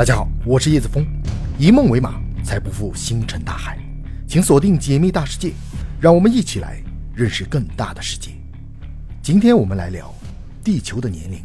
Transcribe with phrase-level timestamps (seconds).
[0.00, 1.06] 大家好，我是叶子峰，
[1.58, 3.78] 以梦为马，才不负星辰大海。
[4.26, 5.52] 请锁定解密大世界，
[6.00, 6.82] 让我们一起来
[7.14, 8.30] 认识更大的世界。
[9.22, 10.10] 今天我们来聊
[10.64, 11.44] 地球的年龄。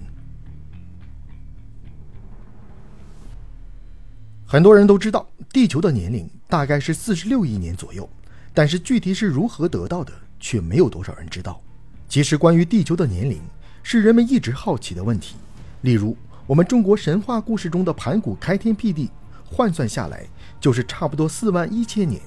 [4.46, 8.10] 很多人都知道地球的年龄大概是四十六亿年左右，
[8.54, 11.62] 但是具体是如何得到的，却没有多少人知道。
[12.08, 13.42] 其实，关于地球的年龄，
[13.84, 15.36] 是人们一直好奇的问题。
[15.82, 16.18] 例如，
[16.48, 19.10] 我们中国神话故事中的盘古开天辟地，
[19.44, 20.28] 换算下来
[20.60, 22.22] 就是差不多四万一千年。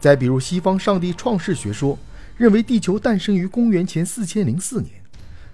[0.00, 1.98] 再比如西方上帝创世学说，
[2.38, 4.94] 认为地球诞生于公元前四千零四年。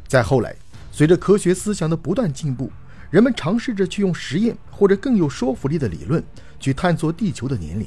[0.06, 0.54] 再后来，
[0.92, 2.70] 随着科学思想的不断进步，
[3.10, 6.22] 人们尝试着去用实验或者更有说服力的理论
[6.60, 7.86] 去探索地球的年龄。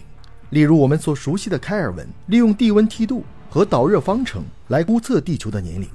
[0.49, 5.87] 例如我们所熟悉的开尔文，利用地温梯度和导热方程来估测地球的年龄，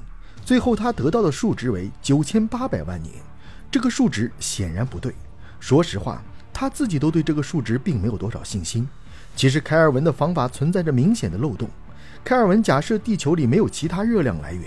[0.43, 3.15] 最后他得到的数值为九千八百万年。
[3.73, 5.15] 这个数值显然不对。
[5.59, 8.87] 说实话，他自己都对这个数值并没有多少信心。
[9.35, 11.71] 其实，开尔文的方法存在着明显的漏洞。
[12.23, 14.65] 开尔文假设地球里没有其他热量来源，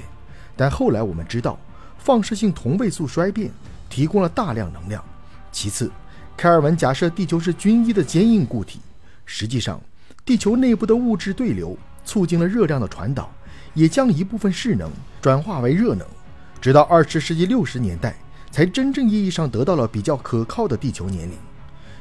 [0.58, 1.60] 但后来我们知道，
[2.00, 3.52] 放射性同位素衰变
[3.88, 5.06] 提供了大量能量。
[5.52, 5.92] 其次，
[6.36, 8.80] 开尔文假设地球是均一的坚硬固体，
[9.24, 9.80] 实际上，
[10.26, 13.32] 地球内部的物质对流促进了热量的传导，
[13.76, 14.90] 也将一部分势能
[15.22, 16.08] 转化为热能。
[16.60, 18.16] 直到二十世纪六十年代。
[18.56, 21.38] 才真正意义上得到了比较可靠的地球年龄。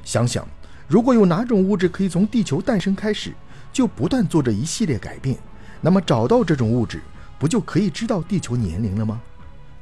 [0.04, 0.46] 想想，
[0.86, 3.32] 如果有哪种物质可以从地球诞生开始
[3.72, 5.36] 就不断做着一系列改变，
[5.80, 7.00] 那么找到这种物质，
[7.40, 9.20] 不就可以知道地球年龄了吗？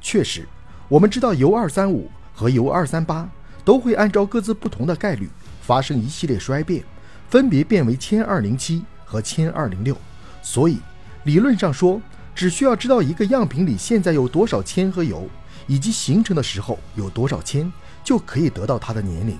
[0.00, 0.48] 确实，
[0.88, 3.28] 我们知道铀二三五和铀二三八
[3.66, 5.28] 都会按照各自不同的概率
[5.60, 6.82] 发生一系列衰变，
[7.28, 9.94] 分别变为铅二零七和铅二零六。
[10.40, 10.78] 所以，
[11.24, 12.00] 理论上说，
[12.34, 15.28] 只需要知道一个样品里现在有多少铅和铀。
[15.66, 17.70] 以及形成的时候有多少铅，
[18.04, 19.38] 就可以得到它的年龄。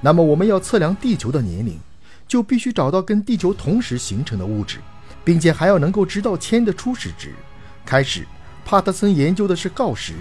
[0.00, 1.78] 那么我们要测量地球的年龄，
[2.26, 4.78] 就必须找到跟地球同时形成的物质，
[5.24, 7.34] 并且还要能够知道铅的初始值。
[7.84, 8.26] 开始，
[8.64, 10.14] 帕特森研究的是锆石。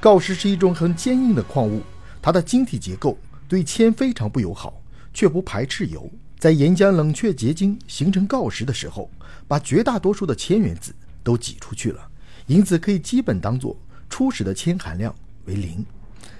[0.00, 1.82] 锆石是一种很坚硬的矿物，
[2.20, 3.16] 它的晶体结构
[3.48, 4.74] 对铅非常不友好，
[5.14, 6.12] 却不排斥铀。
[6.38, 9.10] 在岩浆冷却结晶形成锆石的时候，
[9.48, 12.06] 把绝大多数的铅原子都挤出去了，
[12.46, 13.74] 因此可以基本当做。
[14.14, 15.12] 初始的铅含量
[15.46, 15.84] 为零，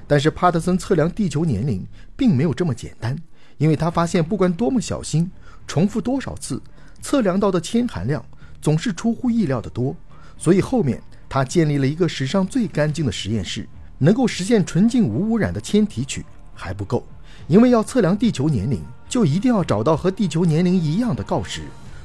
[0.07, 3.19] 但是帕特森测量地球年龄并没有这么简单，
[3.59, 5.29] 因为他发现不管多么小心，
[5.67, 6.63] 重复多少次，
[7.03, 8.25] 测量到的铅含量
[8.63, 9.93] 总是出乎意料的多。
[10.39, 13.69] 所以后面他建立了一个史上最干净的实验室，
[13.99, 16.25] 能够实现纯净无污染的铅提取
[16.55, 17.05] 还不够，
[17.49, 21.63] 因为要测量地球年龄，就一定要找到和地球年龄一样的锆石，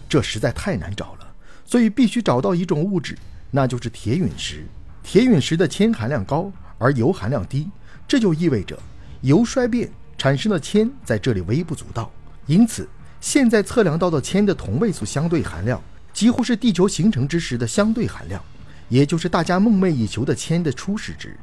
[0.09, 1.31] 这实在太难找了，
[1.63, 3.15] 所以必须找到一种物质，
[3.51, 4.65] 那就是铁陨石。
[5.11, 7.67] 铁陨石的铅含量高，而铀含量低，
[8.07, 8.77] 这就意味着
[9.21, 9.89] 铀衰变
[10.19, 12.11] 产生的铅在这里微不足道。
[12.45, 12.87] 因此，
[13.19, 15.81] 现在测量到的铅的同位素相对含量
[16.13, 18.39] 几乎是地球形成之时的相对含量，
[18.87, 21.35] 也就是大家梦寐以求的铅的初始值。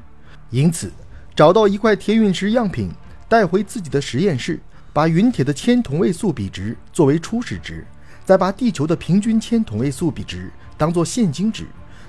[0.51, 0.93] 因此，
[1.35, 2.93] 找到一块铁陨石样品，
[3.29, 4.61] 带回自己的实验室，
[4.93, 7.85] 把陨铁的铅同位素比值作为初始值，
[8.25, 11.67] 再把地球的平均铅同位素比值当做现今值。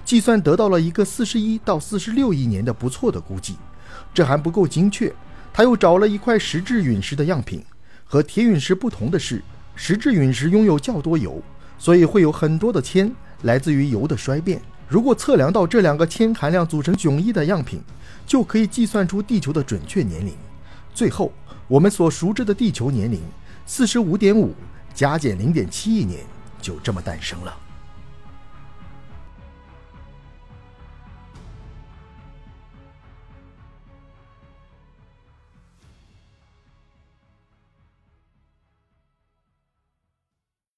[0.08, 3.58] 计算得到了一个四十一到四十六亿年的不错的估计，
[4.14, 5.14] 这还不够精确。
[5.52, 7.62] 他又找了一块石质陨石的样品，
[8.06, 9.44] 和铁陨石不同的是，
[9.76, 11.42] 石质陨石拥有较多铀，
[11.78, 14.62] 所以会有很多的铅来自于铀的衰变。
[14.88, 17.82] 如果测量到这两个铅含量组成迥异的样品，
[18.26, 20.34] 就可以计算出地球的准确年龄。
[20.94, 21.34] 最后，
[21.68, 23.20] 我们所熟知的地球年龄
[23.66, 24.56] 四十五点五
[24.94, 26.22] 加减零点七亿年
[26.62, 27.54] 就这么诞生了。